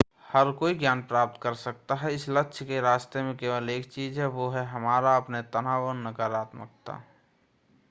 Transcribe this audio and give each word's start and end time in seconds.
हर 0.27 0.51
कोई 0.51 0.73
ज्ञान 0.75 1.01
प्राप्त 1.03 1.39
कर 1.41 1.53
सकता 1.55 1.95
है 1.95 2.13
इस 2.13 2.27
लक्ष्य 2.29 2.65
के 2.65 2.79
रास्ते 2.81 3.23
में 3.23 3.35
केवल 3.37 3.69
एक 3.69 3.89
चीज़ 3.91 4.19
है 4.19 4.27
वह 4.29 4.57
है 4.57 4.65
हमारा 4.67 5.15
अपने 5.17 5.41
तनाव 5.53 5.83
और 5.83 5.95
नकारात्मकता 5.97 7.01